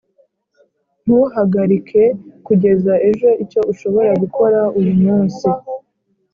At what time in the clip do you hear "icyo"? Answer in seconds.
3.43-3.61